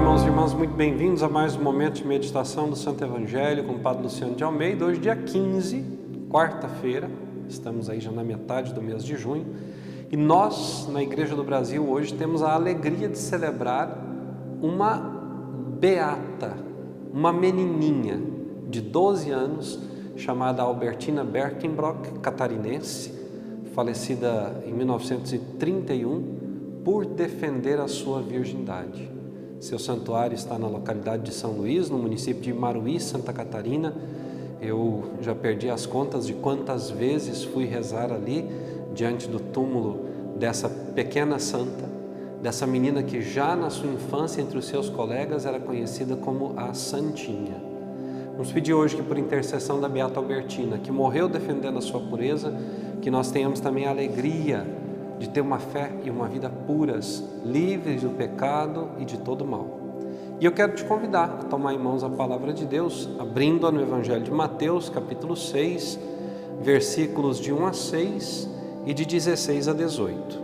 [0.00, 3.74] irmãos e irmãs, muito bem-vindos a mais um momento de meditação do Santo Evangelho com
[3.74, 4.86] o Padre Luciano de Almeida.
[4.86, 5.84] Hoje, dia 15,
[6.30, 7.10] quarta-feira,
[7.46, 9.44] estamos aí já na metade do mês de junho,
[10.10, 14.02] e nós, na Igreja do Brasil, hoje temos a alegria de celebrar
[14.62, 14.96] uma
[15.78, 16.56] beata,
[17.12, 18.18] uma menininha
[18.70, 19.78] de 12 anos,
[20.16, 23.12] chamada Albertina Berkenbrock, catarinense,
[23.74, 29.19] falecida em 1931, por defender a sua virgindade.
[29.60, 33.94] Seu santuário está na localidade de São Luís, no município de Maruí, Santa Catarina.
[34.58, 38.48] Eu já perdi as contas de quantas vezes fui rezar ali,
[38.94, 40.06] diante do túmulo
[40.38, 41.84] dessa pequena santa,
[42.42, 46.72] dessa menina que já na sua infância, entre os seus colegas, era conhecida como a
[46.72, 47.62] Santinha.
[48.32, 52.50] Vamos pedir hoje que, por intercessão da Beata Albertina, que morreu defendendo a sua pureza,
[53.02, 54.66] que nós tenhamos também a alegria
[55.20, 59.78] de ter uma fé e uma vida puras, livres do pecado e de todo mal.
[60.40, 63.82] E eu quero te convidar a tomar em mãos a palavra de Deus, abrindo-a no
[63.82, 66.00] Evangelho de Mateus, capítulo 6,
[66.62, 68.48] versículos de 1 a 6
[68.86, 70.40] e de 16 a 18.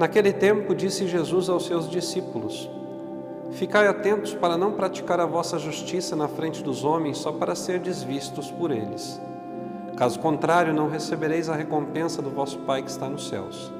[0.00, 2.68] Naquele tempo disse Jesus aos seus discípulos:
[3.52, 7.78] Ficai atentos para não praticar a vossa justiça na frente dos homens só para ser
[7.78, 9.20] desvistos por eles.
[9.96, 13.72] Caso contrário, não recebereis a recompensa do vosso Pai que está nos céus.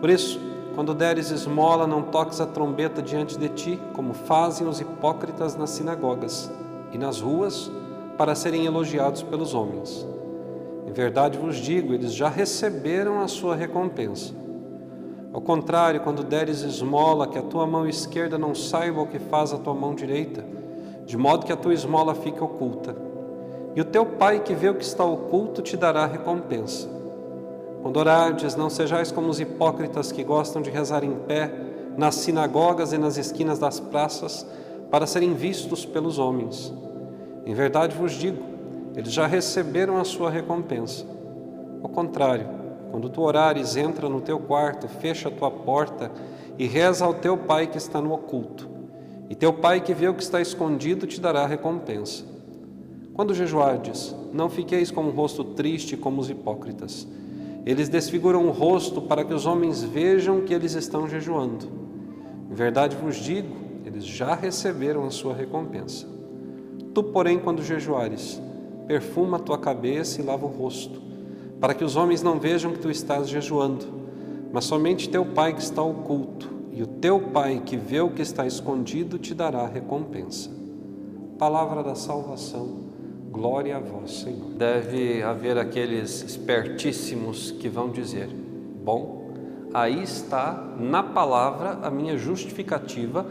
[0.00, 0.38] Por isso,
[0.76, 5.70] quando deres esmola, não toques a trombeta diante de ti, como fazem os hipócritas nas
[5.70, 6.50] sinagogas
[6.92, 7.70] e nas ruas,
[8.16, 10.06] para serem elogiados pelos homens.
[10.86, 14.32] Em verdade vos digo, eles já receberam a sua recompensa.
[15.32, 19.52] Ao contrário, quando deres esmola, que a tua mão esquerda não saiba o que faz
[19.52, 20.44] a tua mão direita,
[21.04, 23.13] de modo que a tua esmola fique oculta
[23.74, 26.88] e o teu Pai que vê o que está oculto te dará recompensa.
[27.82, 31.52] Quando orardes, não sejais como os hipócritas que gostam de rezar em pé
[31.96, 34.46] nas sinagogas e nas esquinas das praças
[34.90, 36.72] para serem vistos pelos homens.
[37.44, 38.42] Em verdade vos digo,
[38.96, 41.04] eles já receberam a sua recompensa.
[41.82, 42.48] Ao contrário,
[42.90, 46.10] quando tu orares, entra no teu quarto, fecha a tua porta
[46.56, 48.68] e reza ao teu Pai que está no oculto.
[49.28, 52.33] E teu Pai que vê o que está escondido te dará recompensa.
[53.14, 57.06] Quando jejuardes, não fiqueis com o rosto triste como os hipócritas.
[57.64, 61.68] Eles desfiguram o rosto para que os homens vejam que eles estão jejuando.
[62.50, 63.54] Em verdade vos digo,
[63.86, 66.08] eles já receberam a sua recompensa.
[66.92, 68.42] Tu, porém, quando jejuares,
[68.88, 71.00] perfuma a tua cabeça e lava o rosto,
[71.60, 73.86] para que os homens não vejam que tu estás jejuando,
[74.52, 78.22] mas somente teu Pai que está oculto, e o teu Pai que vê o que
[78.22, 80.50] está escondido te dará recompensa.
[81.38, 82.93] Palavra da salvação.
[83.34, 84.50] Glória a vós, Senhor.
[84.50, 89.32] Deve haver aqueles espertíssimos que vão dizer: Bom,
[89.74, 93.26] aí está na palavra a minha justificativa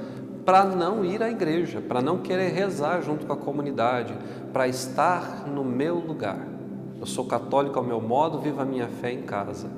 [0.46, 4.14] para não ir à igreja, para não querer rezar junto com a comunidade,
[4.52, 6.50] para estar no meu lugar.
[7.00, 9.72] Eu sou católico ao meu modo, vivo a minha fé em casa.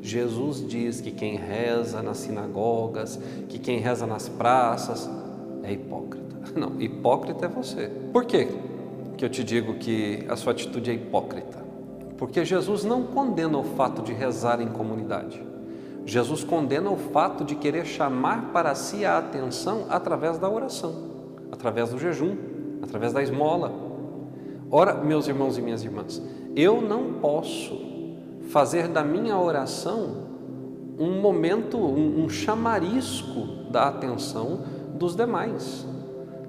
[0.00, 3.16] Jesus diz que quem reza nas sinagogas,
[3.48, 5.08] que quem reza nas praças,
[5.62, 6.36] é hipócrita.
[6.58, 7.88] Não, hipócrita é você.
[8.12, 8.48] Por quê?
[9.16, 11.62] Que eu te digo que a sua atitude é hipócrita.
[12.16, 15.42] Porque Jesus não condena o fato de rezar em comunidade.
[16.04, 20.94] Jesus condena o fato de querer chamar para si a atenção através da oração,
[21.50, 22.36] através do jejum,
[22.82, 23.72] através da esmola.
[24.70, 26.20] Ora, meus irmãos e minhas irmãs,
[26.56, 27.78] eu não posso
[28.48, 30.26] fazer da minha oração
[30.98, 34.60] um momento, um, um chamarisco da atenção
[34.94, 35.86] dos demais.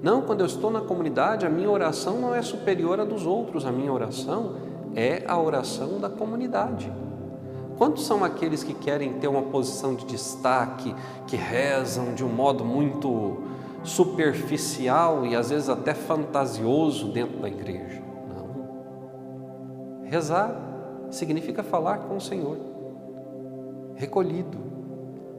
[0.04, 3.64] Não, quando eu estou na comunidade, a minha oração não é superior à dos outros,
[3.64, 4.56] a minha oração
[4.94, 6.92] é a oração da comunidade.
[7.78, 10.94] Quantos são aqueles que querem ter uma posição de destaque,
[11.26, 13.44] que rezam de um modo muito
[13.82, 18.02] superficial e às vezes até fantasioso dentro da igreja?
[18.28, 20.04] Não.
[20.04, 20.54] Rezar
[21.10, 22.58] significa falar com o Senhor,
[23.94, 24.58] recolhido,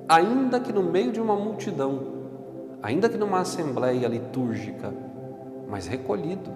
[0.09, 2.15] ainda que no meio de uma multidão
[2.85, 4.93] ainda que numa assembleia litúrgica,
[5.67, 6.51] mas recolhido.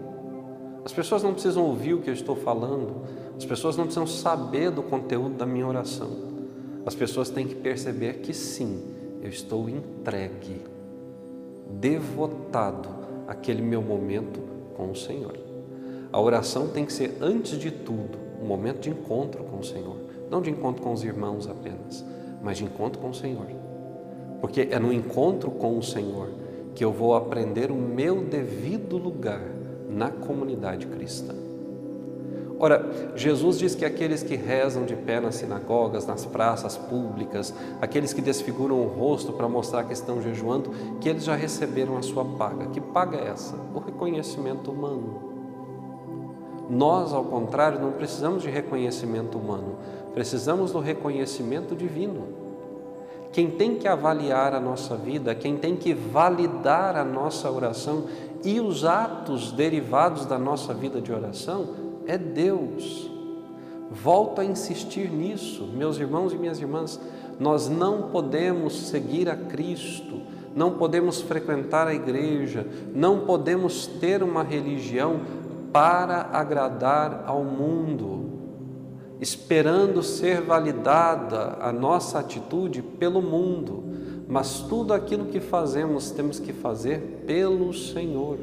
[0.86, 3.02] As pessoas não precisam ouvir o que eu estou falando,
[3.36, 6.08] as pessoas não precisam saber do conteúdo da minha oração.
[6.86, 8.80] As pessoas têm que perceber que sim,
[9.24, 10.62] eu estou entregue,
[11.68, 12.90] devotado
[13.28, 14.40] àquele meu momento
[14.78, 15.36] com o Senhor.
[16.14, 19.98] A oração tem que ser, antes de tudo, um momento de encontro com o Senhor,
[20.30, 22.06] não de encontro com os irmãos apenas,
[22.44, 23.48] mas de encontro com o Senhor
[24.42, 26.30] porque é no encontro com o Senhor
[26.76, 29.42] que eu vou aprender o meu devido lugar
[29.90, 31.36] na comunidade cristã.
[32.62, 38.12] Ora, Jesus diz que aqueles que rezam de pé nas sinagogas, nas praças públicas, aqueles
[38.12, 42.26] que desfiguram o rosto para mostrar que estão jejuando, que eles já receberam a sua
[42.26, 42.68] paga.
[42.68, 43.56] Que paga é essa?
[43.74, 45.30] O reconhecimento humano.
[46.70, 49.78] Nós, ao contrário, não precisamos de reconhecimento humano,
[50.14, 52.49] precisamos do reconhecimento divino.
[53.32, 58.06] Quem tem que avaliar a nossa vida, quem tem que validar a nossa oração
[58.44, 61.70] e os atos derivados da nossa vida de oração
[62.08, 63.10] é Deus.
[63.92, 67.00] Volto a insistir nisso, meus irmãos e minhas irmãs,
[67.40, 70.22] nós não podemos seguir a Cristo,
[70.56, 75.22] não podemos frequentar a igreja, não podemos ter uma religião
[75.72, 78.39] para agradar ao mundo,
[79.20, 83.84] esperando ser validada a nossa atitude pelo mundo,
[84.28, 88.38] mas tudo aquilo que fazemos temos que fazer pelo Senhor,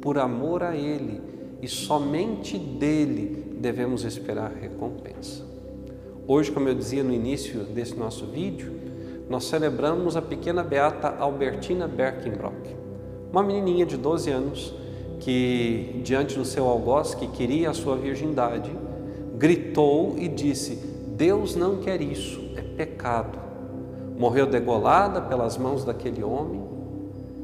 [0.00, 1.20] por amor a Ele
[1.60, 5.44] e somente dele devemos esperar recompensa.
[6.28, 8.72] Hoje, como eu dizia no início desse nosso vídeo,
[9.28, 12.76] nós celebramos a pequena beata Albertina Berkenbrock,
[13.30, 14.74] uma menininha de 12 anos
[15.20, 18.70] que, diante do seu algoz, que queria a sua virgindade,
[19.36, 20.76] gritou e disse:
[21.16, 23.38] Deus não quer isso, é pecado.
[24.18, 26.62] Morreu degolada pelas mãos daquele homem,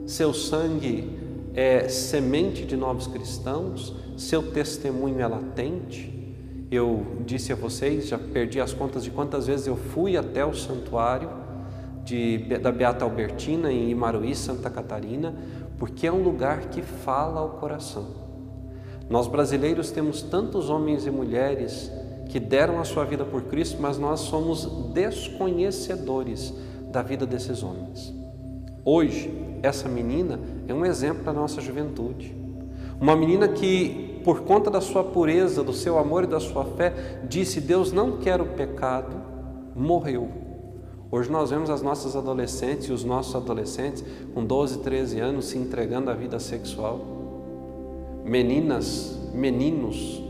[0.06, 1.18] seu sangue
[1.54, 6.10] é semente de novos cristãos, seu testemunho é latente.
[6.70, 10.54] Eu disse a vocês, já perdi as contas de quantas vezes eu fui até o
[10.54, 11.28] santuário
[12.04, 15.34] de, da Beata Albertina em Imaruí, Santa Catarina,
[15.78, 18.31] porque é um lugar que fala ao coração.
[19.12, 21.92] Nós brasileiros temos tantos homens e mulheres
[22.30, 24.64] que deram a sua vida por Cristo, mas nós somos
[24.94, 26.54] desconhecedores
[26.90, 28.10] da vida desses homens.
[28.82, 29.30] Hoje,
[29.62, 32.34] essa menina é um exemplo da nossa juventude.
[32.98, 37.20] Uma menina que, por conta da sua pureza, do seu amor e da sua fé,
[37.28, 39.14] disse: Deus não quer o pecado,
[39.76, 40.26] morreu.
[41.10, 45.58] Hoje nós vemos as nossas adolescentes e os nossos adolescentes com 12, 13 anos se
[45.58, 47.21] entregando à vida sexual.
[48.24, 50.22] Meninas, meninos,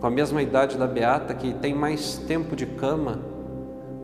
[0.00, 3.18] com a mesma idade da Beata, que tem mais tempo de cama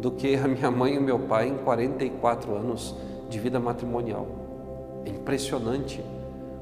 [0.01, 2.95] do que a minha mãe e o meu pai em 44 anos
[3.31, 4.27] de vida matrimonial.
[5.07, 6.05] É impressionante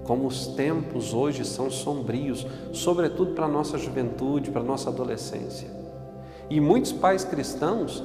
[0.05, 5.69] como os tempos hoje são sombrios, sobretudo para a nossa juventude, para a nossa adolescência.
[6.49, 8.05] E muitos pais cristãos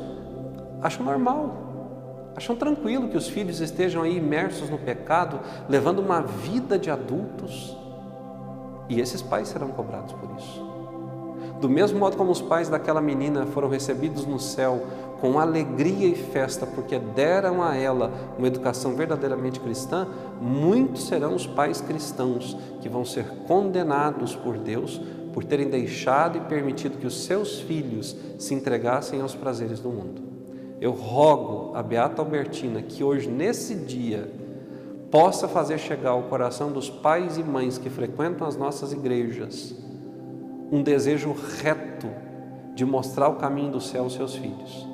[0.81, 6.80] acham normal, acham tranquilo que os filhos estejam aí imersos no pecado, levando uma vida
[6.80, 7.78] de adultos,
[8.89, 10.68] e esses pais serão cobrados por isso.
[11.62, 14.81] Do mesmo modo como os pais daquela menina foram recebidos no céu
[15.19, 20.07] com alegria e festa, porque deram a ela uma educação verdadeiramente cristã,
[20.41, 25.01] muitos serão os pais cristãos que vão ser condenados por Deus
[25.33, 30.21] por terem deixado e permitido que os seus filhos se entregassem aos prazeres do mundo.
[30.81, 34.31] Eu rogo a Beata Albertina que hoje, nesse dia,
[35.12, 39.76] possa fazer chegar ao coração dos pais e mães que frequentam as nossas igrejas
[40.72, 42.08] um desejo reto
[42.76, 44.88] de mostrar o caminho do céu aos seus filhos.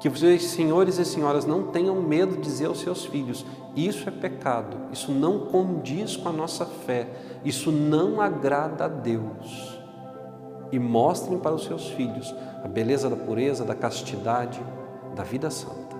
[0.00, 3.44] Que vocês, senhores e senhoras, não tenham medo de dizer aos seus filhos:
[3.76, 7.08] isso é pecado, isso não condiz com a nossa fé,
[7.44, 9.80] isso não agrada a Deus.
[10.72, 12.34] E mostrem para os seus filhos
[12.64, 14.60] a beleza da pureza, da castidade,
[15.14, 15.96] da vida santa.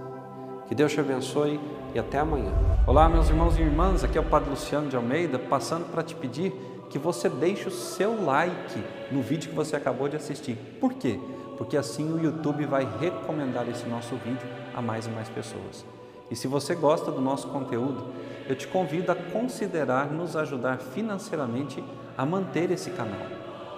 [0.66, 1.60] Que Deus te abençoe
[1.94, 2.52] e até amanhã.
[2.86, 6.14] Olá, meus irmãos e irmãs, aqui é o Padre Luciano de Almeida, passando para te
[6.14, 6.52] pedir
[6.88, 10.56] que você deixe o seu like no vídeo que você acabou de assistir.
[10.80, 11.18] Por quê?
[11.58, 15.84] Porque assim o YouTube vai recomendar esse nosso vídeo a mais e mais pessoas.
[16.30, 18.06] E se você gosta do nosso conteúdo,
[18.48, 21.84] eu te convido a considerar nos ajudar financeiramente
[22.16, 23.26] a manter esse canal.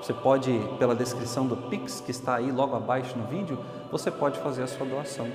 [0.00, 3.58] Você pode, pela descrição do Pix que está aí logo abaixo no vídeo,
[3.90, 5.26] você pode fazer a sua doação.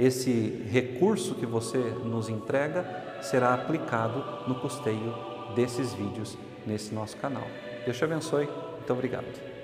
[0.00, 5.14] Esse recurso que você nos entrega será aplicado no custeio
[5.54, 7.46] desses vídeos nesse nosso canal.
[7.84, 8.46] Deus te abençoe.
[8.46, 9.59] Muito obrigado.